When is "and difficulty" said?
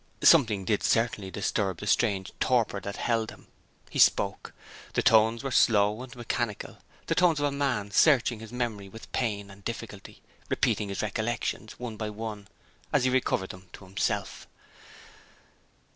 9.51-10.23